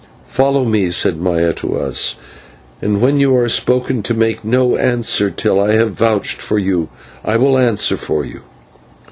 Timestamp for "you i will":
6.57-7.55